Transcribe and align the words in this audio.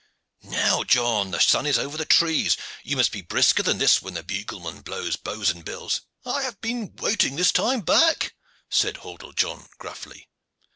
Now, 0.49 0.83
John, 0.83 1.29
the 1.29 1.37
sun 1.37 1.67
is 1.67 1.77
over 1.77 1.95
the 1.95 2.05
trees; 2.07 2.57
you 2.81 2.97
must 2.97 3.11
be 3.11 3.21
brisker 3.21 3.61
than 3.61 3.77
this 3.77 4.01
when 4.01 4.15
the 4.15 4.23
bugleman 4.23 4.81
blows 4.81 5.15
'Bows 5.15 5.51
and 5.51 5.63
Bills.'" 5.63 6.01
"I 6.25 6.41
have 6.41 6.59
been 6.59 6.95
waiting 6.95 7.35
this 7.35 7.51
time 7.51 7.81
back," 7.81 8.33
said 8.67 8.95
Hordle 8.97 9.33
John 9.35 9.69
gruffly. 9.77 10.27